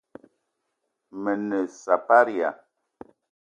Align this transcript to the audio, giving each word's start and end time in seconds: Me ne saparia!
Me 1.21 1.33
ne 1.47 1.59
saparia! 1.81 2.49